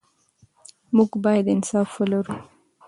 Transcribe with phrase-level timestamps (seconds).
[0.95, 2.35] موږ باید انصاف ولرو.